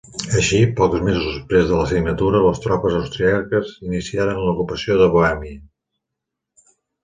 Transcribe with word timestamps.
Així, 0.37 0.59
pocs 0.77 1.03
mesos 1.07 1.25
després 1.29 1.67
de 1.73 1.77
la 1.81 1.89
signatura, 1.91 2.41
les 2.47 2.63
tropes 2.65 2.97
austríaques 3.01 3.77
iniciaren 3.91 4.43
l'ocupació 4.49 5.01
de 5.05 5.13
Bohèmia. 5.17 5.63